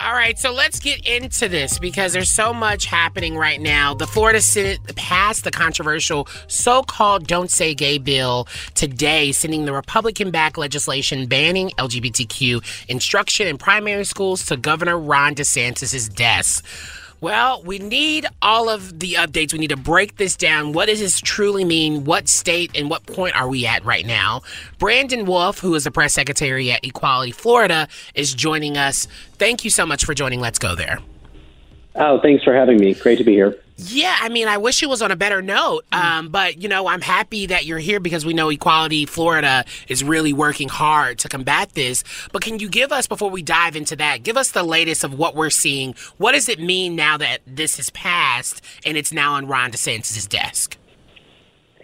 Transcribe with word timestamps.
All 0.00 0.12
right, 0.12 0.36
so 0.36 0.52
let's 0.52 0.80
get 0.80 1.06
into 1.06 1.48
this 1.48 1.78
because 1.78 2.12
there's 2.12 2.30
so 2.30 2.52
much 2.52 2.86
happening 2.86 3.36
right 3.36 3.60
now. 3.60 3.94
The 3.94 4.06
Florida 4.06 4.40
Senate 4.40 4.80
passed 4.96 5.44
the 5.44 5.52
controversial 5.52 6.26
so 6.48 6.82
called 6.82 7.28
Don't 7.28 7.50
Say 7.50 7.74
Gay 7.74 7.98
bill 7.98 8.48
today, 8.74 9.30
sending 9.30 9.64
the 9.64 9.72
Republican 9.72 10.32
backed 10.32 10.58
legislation 10.58 11.26
banning 11.26 11.70
LGBTQ 11.78 12.86
instruction 12.88 13.46
in 13.46 13.58
primary 13.58 14.04
schools 14.04 14.44
to 14.46 14.56
Governor 14.56 14.98
Ron 14.98 15.36
DeSantis' 15.36 16.12
desk. 16.12 16.64
Well, 17.22 17.62
we 17.62 17.78
need 17.78 18.26
all 18.42 18.68
of 18.68 18.98
the 18.98 19.12
updates. 19.12 19.52
We 19.52 19.60
need 19.60 19.70
to 19.70 19.76
break 19.76 20.16
this 20.16 20.36
down. 20.36 20.72
What 20.72 20.86
does 20.86 20.98
this 20.98 21.20
truly 21.20 21.64
mean? 21.64 22.02
What 22.02 22.28
state 22.28 22.72
and 22.74 22.90
what 22.90 23.06
point 23.06 23.36
are 23.36 23.46
we 23.46 23.64
at 23.64 23.84
right 23.84 24.04
now? 24.04 24.42
Brandon 24.80 25.24
Wolf, 25.24 25.60
who 25.60 25.72
is 25.76 25.84
the 25.84 25.92
press 25.92 26.14
secretary 26.14 26.72
at 26.72 26.84
Equality 26.84 27.30
Florida, 27.30 27.86
is 28.16 28.34
joining 28.34 28.76
us. 28.76 29.06
Thank 29.34 29.62
you 29.62 29.70
so 29.70 29.86
much 29.86 30.04
for 30.04 30.14
joining 30.14 30.40
Let's 30.40 30.58
Go 30.58 30.74
There. 30.74 30.98
Oh, 31.94 32.20
thanks 32.20 32.42
for 32.42 32.54
having 32.54 32.78
me. 32.78 32.94
Great 32.94 33.18
to 33.18 33.24
be 33.24 33.32
here. 33.32 33.56
Yeah, 33.76 34.16
I 34.20 34.28
mean, 34.28 34.48
I 34.48 34.58
wish 34.58 34.82
it 34.82 34.88
was 34.88 35.02
on 35.02 35.10
a 35.10 35.16
better 35.16 35.42
note. 35.42 35.84
Um, 35.92 36.28
but, 36.28 36.62
you 36.62 36.68
know, 36.68 36.86
I'm 36.86 37.00
happy 37.00 37.46
that 37.46 37.66
you're 37.66 37.78
here 37.78 38.00
because 38.00 38.24
we 38.24 38.32
know 38.32 38.48
Equality 38.48 39.06
Florida 39.06 39.64
is 39.88 40.04
really 40.04 40.32
working 40.32 40.68
hard 40.68 41.18
to 41.20 41.28
combat 41.28 41.70
this. 41.74 42.04
But 42.32 42.42
can 42.42 42.60
you 42.60 42.68
give 42.68 42.92
us, 42.92 43.06
before 43.06 43.30
we 43.30 43.42
dive 43.42 43.74
into 43.74 43.96
that, 43.96 44.22
give 44.22 44.36
us 44.36 44.52
the 44.52 44.62
latest 44.62 45.04
of 45.04 45.18
what 45.18 45.34
we're 45.34 45.50
seeing? 45.50 45.94
What 46.16 46.32
does 46.32 46.48
it 46.48 46.60
mean 46.60 46.94
now 46.96 47.16
that 47.16 47.40
this 47.46 47.76
has 47.76 47.90
passed 47.90 48.62
and 48.86 48.96
it's 48.96 49.12
now 49.12 49.34
on 49.34 49.46
Ron 49.46 49.72
DeSantis' 49.72 50.28
desk? 50.28 50.76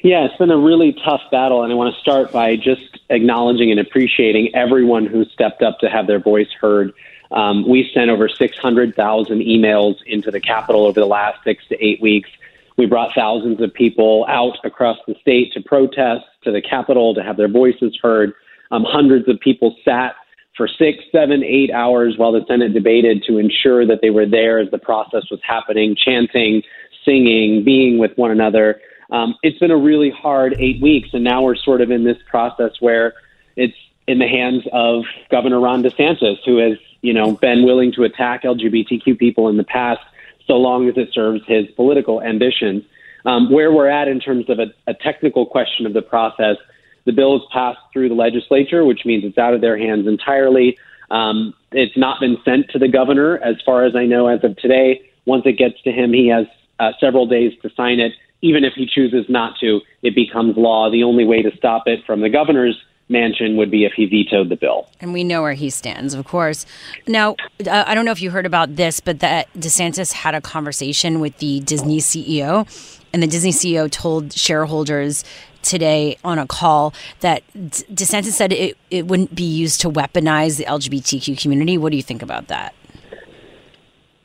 Yeah, 0.03 0.25
it's 0.25 0.37
been 0.37 0.53
a 0.53 0.59
really 0.59 0.97
tough 1.05 1.23
battle, 1.33 1.65
and 1.65 1.73
I 1.73 1.75
want 1.75 1.93
to 1.93 2.01
start 2.01 2.31
by 2.31 2.55
just 2.55 3.01
acknowledging 3.11 3.73
and 3.73 3.81
appreciating 3.81 4.55
everyone 4.55 5.07
who 5.07 5.25
stepped 5.25 5.63
up 5.63 5.81
to 5.81 5.91
have 5.91 6.07
their 6.07 6.21
voice 6.21 6.49
heard. 6.61 6.93
Um, 7.31 7.69
we 7.69 7.91
sent 7.93 8.11
over 8.11 8.29
600,000 8.29 9.39
emails 9.41 9.97
into 10.07 10.31
the 10.31 10.41
Capitol 10.41 10.87
over 10.87 10.99
the 10.99 11.07
last 11.07 11.43
six 11.45 11.67
to 11.69 11.85
eight 11.85 12.01
weeks. 12.01 12.31
We 12.77 12.87
brought 12.87 13.15
thousands 13.15 13.61
of 13.61 13.75
people 13.75 14.25
out 14.29 14.57
across 14.65 14.99
the 15.07 15.15
state 15.21 15.53
to 15.53 15.61
protest 15.61 16.25
to 16.45 16.53
the 16.53 16.63
Capitol 16.63 17.15
to 17.15 17.23
have 17.23 17.37
their 17.37 17.49
voices 17.49 17.99
heard. 18.01 18.33
Um, 18.71 18.85
hundreds 18.85 19.29
of 19.29 19.41
people 19.41 19.77
sat 19.85 20.15
for 20.57 20.69
six, 20.69 21.05
seven, 21.13 21.43
eight 21.45 21.71
hours 21.71 22.15
while 22.17 22.33
the 22.33 22.45
Senate 22.47 22.75
debated 22.75 23.23
to 23.29 23.39
ensure 23.39 23.87
that 23.87 24.01
they 24.03 24.11
were 24.11 24.27
there 24.27 24.59
as 24.59 24.71
the 24.71 24.79
process 24.79 25.23
was 25.31 25.41
happening, 25.43 25.97
chanting, 25.97 26.63
singing, 27.05 27.65
being 27.65 27.99
with 27.99 28.13
one 28.17 28.31
another. 28.31 28.81
Um, 29.11 29.37
it's 29.43 29.59
been 29.59 29.71
a 29.71 29.77
really 29.77 30.11
hard 30.11 30.55
eight 30.59 30.83
weeks, 30.83 31.11
and 31.13 31.25
now 31.25 31.43
we're 31.43 31.57
sort 31.57 31.81
of 31.81 31.91
in 31.91 32.05
this 32.05 32.19
process 32.29 32.73
where 32.81 33.15
it's 33.57 33.77
in 34.07 34.19
the 34.19 34.27
hands 34.27 34.65
of 34.73 35.05
Governor 35.31 35.61
Ron 35.61 35.83
DeSantis, 35.83 36.39
who 36.45 36.59
has, 36.59 36.79
you 37.03 37.13
know, 37.13 37.33
been 37.33 37.65
willing 37.65 37.93
to 37.93 38.05
attack 38.05 38.43
LGBTQ 38.43 39.19
people 39.19 39.49
in 39.49 39.57
the 39.57 39.65
past, 39.65 40.01
so 40.47 40.55
long 40.55 40.89
as 40.89 40.97
it 40.97 41.11
serves 41.13 41.43
his 41.47 41.67
political 41.77 42.23
ambitions. 42.23 42.85
Um, 43.25 43.51
where 43.53 43.73
we're 43.73 43.89
at 43.89 44.09
in 44.09 44.21
terms 44.21 44.49
of 44.49 44.59
a, 44.59 44.67
a 44.87 44.95
technical 44.95 45.45
question 45.45 45.87
of 45.87 45.93
the 45.93 46.03
process, 46.03 46.57
the 47.05 47.13
bill 47.13 47.37
is 47.37 47.43
passed 47.53 47.81
through 47.93 48.09
the 48.09 48.15
legislature, 48.15 48.85
which 48.85 49.05
means 49.05 49.25
it's 49.25 49.39
out 49.39 49.55
of 49.55 49.61
their 49.61 49.77
hands 49.77 50.07
entirely. 50.07 50.79
Um, 51.11 51.55
it's 51.73 51.97
not 51.97 52.21
been 52.21 52.37
sent 52.45 52.71
to 52.71 52.79
the 52.79 52.89
governor, 52.89 53.39
as 53.39 53.57
far 53.65 53.85
as 53.85 53.97
I 53.97 54.07
know, 54.07 54.29
as 54.29 54.45
of 54.45 54.57
today. 54.57 55.11
Once 55.25 55.43
it 55.47 55.59
gets 55.59 55.81
to 55.83 55.91
him, 55.91 56.13
he 56.13 56.29
has 56.29 56.47
uh, 56.79 56.93
several 57.01 57.27
days 57.27 57.53
to 57.63 57.71
sign 57.77 58.01
it. 58.01 58.13
Even 58.41 58.65
if 58.65 58.75
he 58.75 58.87
chooses 58.87 59.27
not 59.29 59.59
to, 59.61 59.81
it 60.03 60.15
becomes 60.15 60.57
law. 60.57 60.91
The 60.91 61.03
only 61.03 61.25
way 61.25 61.43
to 61.43 61.55
stop 61.57 61.85
it 61.87 62.05
from 62.07 62.21
the 62.21 62.29
governor's 62.29 62.81
mansion 63.09 63.57
would 63.57 63.71
be 63.71 63.85
if 63.85 63.93
he 63.93 64.07
vetoed 64.07 64.49
the 64.49 64.57
bill. 64.57 64.89
And 65.01 65.13
we 65.13 65.25
know 65.25 65.43
where 65.43 65.55
he 65.55 65.71
stands, 65.71 66.15
of 66.15 66.25
course. 66.25 66.67
Now, 67.07 67.37
uh, 67.67 67.85
I 67.87 67.95
don't 67.95 68.05
know 68.05 68.13
if 68.13 68.21
you 68.21 68.31
heard 68.31 68.47
about 68.47 68.77
this, 68.77 69.01
but 69.01 69.21
that 69.21 69.53
DeSantis 69.55 70.13
had 70.13 70.35
a 70.35 70.41
conversation 70.41 71.21
with 71.21 71.39
the 71.39 71.61
Disney 71.61 71.99
CEO, 71.99 72.67
and 73.13 73.23
the 73.23 73.27
Disney 73.27 73.53
CEO 73.53 73.91
told 73.91 74.33
shareholders 74.33 75.25
today 75.63 76.17
on 76.25 76.39
a 76.39 76.47
call 76.47 76.95
that 77.21 77.43
DeSantis 77.55 78.33
said 78.33 78.53
it, 78.53 78.77
it 78.91 79.07
wouldn't 79.07 79.35
be 79.35 79.45
used 79.45 79.81
to 79.81 79.91
weaponize 79.91 80.57
the 80.57 80.65
LGBTQ 80.65 81.41
community. 81.41 81.79
What 81.79 81.91
do 81.91 81.97
you 81.97 82.03
think 82.03 82.23
about 82.23 82.49
that? 82.49 82.75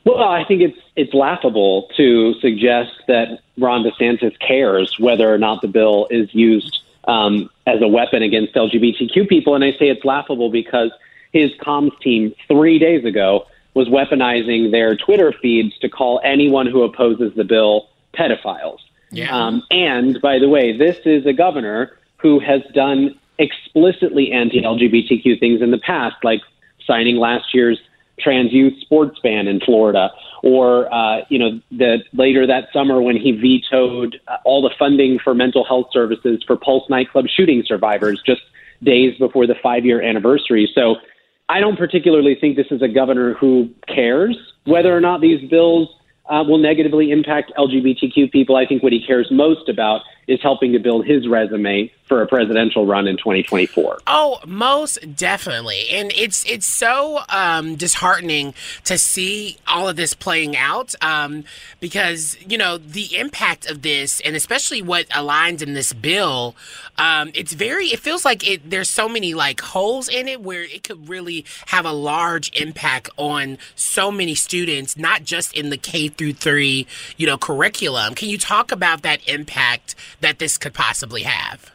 Well, 0.04 0.22
I 0.22 0.44
think 0.44 0.60
it's 0.60 0.78
it's 0.96 1.14
laughable 1.14 1.88
to 1.96 2.34
suggest 2.34 2.92
that 3.08 3.40
Ron 3.58 3.84
DeSantis 3.84 4.38
cares 4.38 4.94
whether 4.98 5.32
or 5.32 5.38
not 5.38 5.62
the 5.62 5.68
bill 5.68 6.06
is 6.10 6.32
used 6.34 6.82
um, 7.04 7.50
as 7.66 7.80
a 7.80 7.88
weapon 7.88 8.22
against 8.22 8.54
LGBTQ 8.54 9.28
people, 9.28 9.54
and 9.54 9.64
I 9.64 9.72
say 9.72 9.88
it's 9.88 10.04
laughable 10.04 10.50
because 10.50 10.90
his 11.32 11.50
comms 11.60 11.98
team 12.00 12.34
three 12.46 12.78
days 12.78 13.04
ago 13.04 13.46
was 13.74 13.88
weaponizing 13.88 14.70
their 14.70 14.96
Twitter 14.96 15.32
feeds 15.42 15.76
to 15.78 15.88
call 15.88 16.20
anyone 16.22 16.66
who 16.66 16.82
opposes 16.82 17.32
the 17.34 17.44
bill 17.44 17.88
pedophiles. 18.14 18.78
Yeah. 19.10 19.34
Um, 19.34 19.62
and 19.70 20.20
by 20.20 20.38
the 20.38 20.48
way, 20.48 20.76
this 20.76 20.98
is 21.04 21.26
a 21.26 21.32
governor 21.32 21.96
who 22.18 22.38
has 22.38 22.62
done 22.72 23.18
explicitly 23.38 24.32
anti-LGBTQ 24.32 25.40
things 25.40 25.60
in 25.60 25.70
the 25.70 25.78
past, 25.78 26.16
like 26.22 26.40
signing 26.86 27.16
last 27.16 27.54
year's 27.54 27.80
trans 28.18 28.52
youth 28.52 28.74
sports 28.80 29.18
ban 29.22 29.48
in 29.48 29.60
Florida, 29.60 30.10
or 30.42 30.92
uh, 30.92 31.22
you 31.28 31.38
know, 31.38 31.60
the 31.70 31.98
later 32.12 32.46
that 32.46 32.68
summer 32.72 33.00
when 33.00 33.16
he 33.16 33.32
vetoed 33.32 34.20
uh, 34.28 34.36
all 34.44 34.62
the 34.62 34.74
funding 34.78 35.18
for 35.18 35.34
mental 35.34 35.64
health 35.64 35.86
services 35.92 36.42
for 36.46 36.56
Pulse 36.56 36.88
nightclub 36.88 37.26
shooting 37.28 37.62
survivors 37.66 38.22
just 38.24 38.42
days 38.82 39.16
before 39.18 39.46
the 39.46 39.54
five-year 39.62 40.02
anniversary. 40.02 40.70
So, 40.74 40.96
I 41.48 41.60
don't 41.60 41.76
particularly 41.76 42.36
think 42.40 42.56
this 42.56 42.70
is 42.70 42.80
a 42.80 42.88
governor 42.88 43.34
who 43.34 43.68
cares 43.86 44.36
whether 44.64 44.96
or 44.96 45.00
not 45.00 45.20
these 45.20 45.46
bills 45.50 45.88
uh, 46.26 46.42
will 46.46 46.58
negatively 46.58 47.10
impact 47.10 47.52
LGBTQ 47.58 48.32
people. 48.32 48.56
I 48.56 48.66
think 48.66 48.82
what 48.82 48.92
he 48.92 49.04
cares 49.04 49.28
most 49.30 49.68
about 49.68 50.02
is 50.26 50.40
helping 50.42 50.72
to 50.72 50.78
build 50.78 51.06
his 51.06 51.28
resume 51.28 51.92
for 52.06 52.22
a 52.22 52.26
presidential 52.26 52.86
run 52.86 53.06
in 53.06 53.16
2024. 53.16 53.98
Oh, 54.06 54.40
most 54.46 55.16
definitely. 55.16 55.88
And 55.90 56.12
it's 56.14 56.44
it's 56.48 56.66
so 56.66 57.20
um, 57.28 57.76
disheartening 57.76 58.54
to 58.84 58.98
see 58.98 59.56
all 59.66 59.88
of 59.88 59.96
this 59.96 60.14
playing 60.14 60.56
out 60.56 60.94
um, 61.02 61.44
because, 61.80 62.36
you 62.46 62.58
know, 62.58 62.78
the 62.78 63.16
impact 63.16 63.70
of 63.70 63.82
this 63.82 64.20
and 64.20 64.36
especially 64.36 64.82
what 64.82 65.08
aligns 65.08 65.62
in 65.62 65.74
this 65.74 65.92
bill, 65.92 66.54
um, 66.98 67.30
it's 67.34 67.52
very, 67.52 67.86
it 67.86 68.00
feels 68.00 68.24
like 68.24 68.46
it. 68.48 68.70
there's 68.70 68.90
so 68.90 69.08
many 69.08 69.34
like 69.34 69.60
holes 69.60 70.08
in 70.08 70.28
it 70.28 70.42
where 70.42 70.62
it 70.62 70.84
could 70.84 71.08
really 71.08 71.44
have 71.66 71.86
a 71.86 71.92
large 71.92 72.52
impact 72.60 73.08
on 73.16 73.58
so 73.74 74.10
many 74.10 74.34
students, 74.34 74.96
not 74.96 75.24
just 75.24 75.54
in 75.54 75.70
the 75.70 75.78
K 75.78 76.08
through 76.14 76.34
three, 76.34 76.86
you 77.16 77.26
know, 77.26 77.38
curriculum. 77.38 78.14
Can 78.14 78.28
you 78.28 78.38
talk 78.38 78.72
about 78.72 79.02
that 79.02 79.26
impact 79.28 79.94
that 80.20 80.38
this 80.38 80.58
could 80.58 80.74
possibly 80.74 81.22
have? 81.22 81.70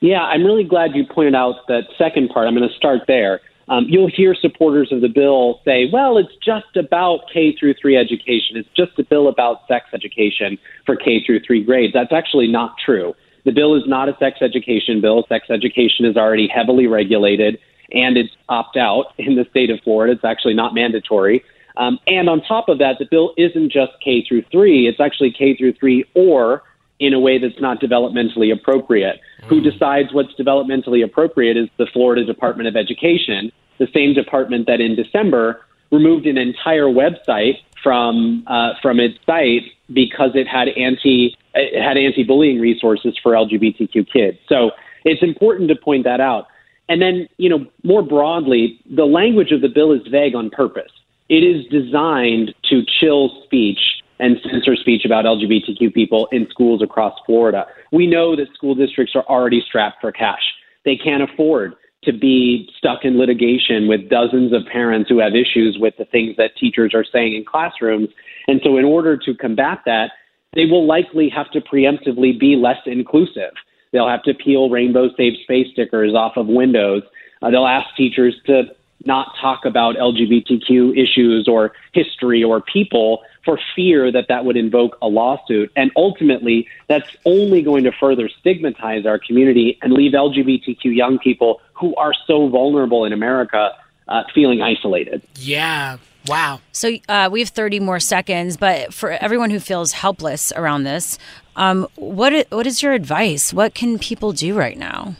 Yeah, 0.00 0.22
I'm 0.22 0.44
really 0.44 0.64
glad 0.64 0.94
you 0.94 1.04
pointed 1.04 1.34
out 1.34 1.66
that 1.68 1.84
second 1.98 2.30
part. 2.30 2.46
I'm 2.46 2.54
going 2.56 2.68
to 2.68 2.74
start 2.74 3.02
there. 3.06 3.40
Um, 3.68 3.84
you'll 3.88 4.10
hear 4.10 4.34
supporters 4.34 4.90
of 4.90 5.00
the 5.00 5.08
bill 5.08 5.60
say, 5.64 5.88
well, 5.92 6.18
it's 6.18 6.34
just 6.44 6.74
about 6.76 7.20
K 7.32 7.54
through 7.54 7.74
three 7.80 7.96
education. 7.96 8.56
It's 8.56 8.68
just 8.76 8.98
a 8.98 9.04
bill 9.04 9.28
about 9.28 9.60
sex 9.68 9.86
education 9.92 10.58
for 10.86 10.96
K 10.96 11.22
through 11.24 11.40
three 11.46 11.62
grades. 11.62 11.92
That's 11.92 12.12
actually 12.12 12.48
not 12.48 12.74
true. 12.84 13.14
The 13.44 13.52
bill 13.52 13.76
is 13.76 13.84
not 13.86 14.08
a 14.08 14.16
sex 14.18 14.38
education 14.42 15.00
bill. 15.00 15.24
Sex 15.28 15.50
education 15.50 16.04
is 16.04 16.16
already 16.16 16.48
heavily 16.48 16.86
regulated. 16.86 17.58
and 17.92 18.16
it's 18.16 18.34
opt 18.48 18.76
out 18.76 19.06
in 19.18 19.36
the 19.36 19.46
state 19.50 19.70
of 19.70 19.80
Florida. 19.80 20.14
It's 20.14 20.24
actually 20.24 20.54
not 20.54 20.74
mandatory. 20.74 21.44
Um, 21.76 21.98
and 22.06 22.28
on 22.28 22.42
top 22.42 22.68
of 22.68 22.78
that, 22.78 22.96
the 22.98 23.06
bill 23.10 23.32
isn't 23.36 23.72
just 23.72 23.92
K 24.04 24.24
through 24.26 24.44
three; 24.50 24.86
it's 24.86 25.00
actually 25.00 25.32
K 25.32 25.56
through 25.56 25.74
three 25.74 26.04
or 26.14 26.62
in 26.98 27.14
a 27.14 27.20
way 27.20 27.38
that's 27.38 27.60
not 27.60 27.80
developmentally 27.80 28.52
appropriate. 28.52 29.20
Mm. 29.42 29.46
Who 29.48 29.60
decides 29.60 30.12
what's 30.12 30.34
developmentally 30.34 31.02
appropriate 31.02 31.56
is 31.56 31.68
the 31.78 31.86
Florida 31.92 32.24
Department 32.24 32.68
of 32.68 32.76
Education, 32.76 33.50
the 33.78 33.88
same 33.94 34.14
department 34.14 34.66
that 34.66 34.80
in 34.80 34.94
December 34.94 35.62
removed 35.90 36.26
an 36.26 36.38
entire 36.38 36.86
website 36.86 37.56
from 37.82 38.44
uh, 38.46 38.74
from 38.82 39.00
its 39.00 39.18
site 39.26 39.62
because 39.92 40.30
it 40.34 40.46
had 40.46 40.68
anti 40.68 41.36
it 41.54 41.82
had 41.82 41.96
anti 41.96 42.22
bullying 42.22 42.60
resources 42.60 43.18
for 43.22 43.32
LGBTQ 43.32 44.10
kids. 44.12 44.38
So 44.48 44.70
it's 45.04 45.22
important 45.22 45.68
to 45.70 45.76
point 45.76 46.04
that 46.04 46.20
out. 46.20 46.46
And 46.88 47.00
then, 47.00 47.28
you 47.36 47.48
know, 47.48 47.66
more 47.84 48.02
broadly, 48.02 48.80
the 48.90 49.04
language 49.04 49.52
of 49.52 49.60
the 49.60 49.68
bill 49.68 49.92
is 49.92 50.00
vague 50.10 50.34
on 50.34 50.50
purpose. 50.50 50.90
It 51.30 51.44
is 51.44 51.64
designed 51.70 52.52
to 52.70 52.82
chill 52.98 53.44
speech 53.44 53.78
and 54.18 54.36
censor 54.50 54.74
speech 54.74 55.04
about 55.04 55.24
LGBTQ 55.24 55.94
people 55.94 56.26
in 56.32 56.48
schools 56.50 56.82
across 56.82 57.14
Florida. 57.24 57.66
We 57.92 58.08
know 58.08 58.34
that 58.34 58.52
school 58.52 58.74
districts 58.74 59.14
are 59.14 59.24
already 59.28 59.62
strapped 59.66 60.00
for 60.00 60.10
cash. 60.10 60.42
They 60.84 60.96
can't 60.96 61.22
afford 61.22 61.74
to 62.02 62.12
be 62.12 62.68
stuck 62.76 63.04
in 63.04 63.16
litigation 63.16 63.86
with 63.86 64.10
dozens 64.10 64.52
of 64.52 64.62
parents 64.72 65.08
who 65.08 65.20
have 65.20 65.36
issues 65.36 65.78
with 65.78 65.94
the 65.98 66.04
things 66.06 66.34
that 66.36 66.56
teachers 66.58 66.94
are 66.94 67.04
saying 67.04 67.36
in 67.36 67.44
classrooms. 67.44 68.08
And 68.48 68.60
so, 68.64 68.76
in 68.76 68.84
order 68.84 69.16
to 69.16 69.34
combat 69.34 69.78
that, 69.86 70.10
they 70.56 70.64
will 70.64 70.84
likely 70.84 71.28
have 71.28 71.48
to 71.52 71.60
preemptively 71.60 72.38
be 72.38 72.56
less 72.56 72.80
inclusive. 72.86 73.52
They'll 73.92 74.08
have 74.08 74.24
to 74.24 74.34
peel 74.34 74.68
Rainbow 74.68 75.10
Safe 75.16 75.34
Space 75.44 75.68
stickers 75.72 76.12
off 76.12 76.32
of 76.36 76.48
windows. 76.48 77.02
Uh, 77.40 77.50
they'll 77.50 77.66
ask 77.66 77.86
teachers 77.96 78.34
to 78.46 78.64
not 79.04 79.34
talk 79.40 79.64
about 79.64 79.96
LGBTQ 79.96 80.96
issues 80.96 81.48
or 81.48 81.72
history 81.92 82.44
or 82.44 82.60
people 82.60 83.22
for 83.44 83.58
fear 83.74 84.12
that 84.12 84.26
that 84.28 84.44
would 84.44 84.56
invoke 84.56 84.98
a 85.00 85.08
lawsuit. 85.08 85.72
And 85.76 85.90
ultimately, 85.96 86.68
that's 86.88 87.08
only 87.24 87.62
going 87.62 87.84
to 87.84 87.92
further 87.92 88.28
stigmatize 88.28 89.06
our 89.06 89.18
community 89.18 89.78
and 89.82 89.92
leave 89.92 90.12
LGBTQ 90.12 90.84
young 90.84 91.18
people 91.18 91.60
who 91.72 91.94
are 91.96 92.12
so 92.26 92.48
vulnerable 92.48 93.04
in 93.04 93.12
America 93.12 93.70
uh, 94.08 94.24
feeling 94.34 94.60
isolated. 94.60 95.22
Yeah. 95.36 95.96
Wow. 96.26 96.60
So 96.72 96.96
uh, 97.08 97.30
we 97.32 97.40
have 97.40 97.48
30 97.48 97.80
more 97.80 98.00
seconds, 98.00 98.56
but 98.56 98.92
for 98.92 99.12
everyone 99.12 99.50
who 99.50 99.60
feels 99.60 99.92
helpless 99.92 100.52
around 100.54 100.84
this, 100.84 101.18
um, 101.56 101.86
what 101.96 102.46
what 102.50 102.66
is 102.66 102.82
your 102.82 102.92
advice? 102.92 103.52
What 103.52 103.74
can 103.74 103.98
people 103.98 104.32
do 104.32 104.54
right 104.54 104.76
now? 104.76 105.16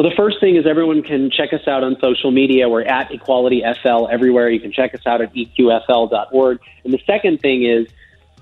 Well, 0.00 0.08
the 0.08 0.16
first 0.16 0.40
thing 0.40 0.56
is 0.56 0.66
everyone 0.66 1.02
can 1.02 1.30
check 1.30 1.52
us 1.52 1.68
out 1.68 1.84
on 1.84 1.94
social 2.00 2.30
media. 2.30 2.70
We're 2.70 2.84
at 2.84 3.12
Equality 3.12 3.62
FL 3.82 4.08
everywhere. 4.10 4.48
You 4.48 4.58
can 4.58 4.72
check 4.72 4.94
us 4.94 5.02
out 5.04 5.20
at 5.20 5.30
eqfl.org. 5.34 6.58
And 6.84 6.94
the 6.94 7.00
second 7.06 7.42
thing 7.42 7.64
is 7.64 7.86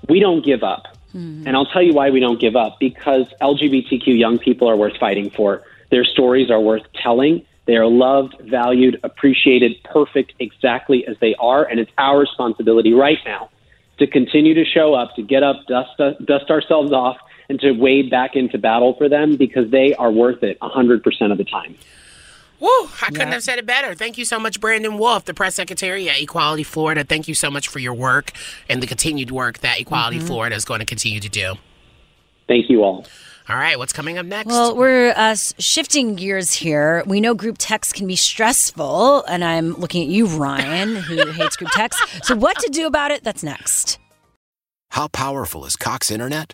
we 0.07 0.21
don't 0.21 0.41
give 0.41 0.63
up. 0.63 0.85
Mm-hmm. 1.13 1.45
And 1.45 1.57
I'll 1.57 1.65
tell 1.65 1.81
you 1.81 1.91
why 1.91 2.11
we 2.11 2.21
don't 2.21 2.39
give 2.39 2.55
up 2.55 2.79
because 2.79 3.25
LGBTQ 3.41 4.17
young 4.17 4.39
people 4.39 4.69
are 4.69 4.77
worth 4.77 4.95
fighting 5.01 5.31
for. 5.31 5.63
Their 5.91 6.05
stories 6.05 6.49
are 6.49 6.61
worth 6.61 6.83
telling. 6.93 7.45
They 7.65 7.75
are 7.75 7.87
loved, 7.87 8.37
valued, 8.39 8.97
appreciated, 9.03 9.83
perfect 9.83 10.35
exactly 10.39 11.05
as 11.07 11.17
they 11.19 11.35
are. 11.41 11.65
And 11.65 11.77
it's 11.77 11.91
our 11.97 12.19
responsibility 12.19 12.93
right 12.93 13.19
now 13.25 13.49
to 13.97 14.07
continue 14.07 14.53
to 14.53 14.63
show 14.63 14.93
up, 14.93 15.13
to 15.17 15.23
get 15.23 15.43
up, 15.43 15.57
dust, 15.67 15.89
dust 16.23 16.49
ourselves 16.49 16.93
off, 16.93 17.17
and 17.49 17.59
to 17.59 17.71
wade 17.71 18.09
back 18.09 18.35
into 18.35 18.57
battle 18.57 18.93
for 18.93 19.09
them 19.09 19.35
because 19.35 19.69
they 19.71 19.93
are 19.95 20.11
worth 20.11 20.43
it 20.43 20.59
100% 20.59 21.31
of 21.31 21.37
the 21.37 21.43
time. 21.43 21.75
Woo, 22.59 22.67
I 22.67 23.07
couldn't 23.07 23.19
yeah. 23.27 23.33
have 23.33 23.43
said 23.43 23.57
it 23.57 23.65
better. 23.65 23.95
Thank 23.95 24.17
you 24.17 24.25
so 24.25 24.37
much, 24.37 24.59
Brandon 24.59 24.97
Wolf, 24.97 25.25
the 25.25 25.33
press 25.33 25.55
secretary 25.55 26.09
at 26.09 26.21
Equality 26.21 26.63
Florida. 26.63 27.03
Thank 27.05 27.27
you 27.27 27.33
so 27.33 27.49
much 27.49 27.69
for 27.69 27.79
your 27.79 27.93
work 27.93 28.33
and 28.69 28.83
the 28.83 28.87
continued 28.87 29.31
work 29.31 29.59
that 29.59 29.79
Equality 29.79 30.17
mm-hmm. 30.17 30.27
Florida 30.27 30.55
is 30.55 30.65
going 30.65 30.79
to 30.79 30.85
continue 30.85 31.21
to 31.21 31.29
do. 31.29 31.55
Thank 32.47 32.69
you 32.69 32.83
all. 32.83 33.05
All 33.47 33.55
right, 33.55 33.79
what's 33.79 33.93
coming 33.93 34.19
up 34.19 34.27
next? 34.27 34.47
Well, 34.47 34.75
we're 34.75 35.11
uh, 35.15 35.35
shifting 35.35 36.15
gears 36.15 36.53
here. 36.53 37.01
We 37.07 37.19
know 37.19 37.33
group 37.33 37.55
text 37.57 37.95
can 37.95 38.05
be 38.05 38.15
stressful, 38.15 39.23
and 39.23 39.43
I'm 39.43 39.73
looking 39.73 40.03
at 40.03 40.09
you, 40.09 40.27
Ryan, 40.27 40.95
who 40.95 41.25
hates 41.31 41.55
group 41.55 41.71
text. 41.71 41.99
So, 42.23 42.35
what 42.35 42.59
to 42.59 42.69
do 42.69 42.85
about 42.85 43.09
it? 43.09 43.23
That's 43.23 43.41
next. 43.41 43.97
How 44.91 45.07
powerful 45.07 45.65
is 45.65 45.75
Cox 45.75 46.11
Internet? 46.11 46.53